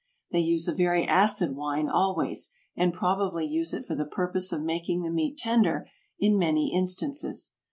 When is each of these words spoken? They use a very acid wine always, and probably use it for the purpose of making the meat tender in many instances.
They 0.31 0.39
use 0.39 0.67
a 0.67 0.73
very 0.73 1.05
acid 1.05 1.55
wine 1.55 1.87
always, 1.87 2.49
and 2.75 2.91
probably 2.91 3.45
use 3.45 3.71
it 3.71 3.85
for 3.85 3.93
the 3.93 4.03
purpose 4.07 4.51
of 4.51 4.63
making 4.63 5.03
the 5.03 5.11
meat 5.11 5.37
tender 5.37 5.87
in 6.17 6.39
many 6.39 6.73
instances. 6.73 7.51